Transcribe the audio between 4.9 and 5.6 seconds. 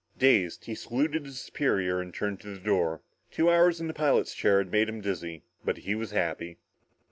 dizzy.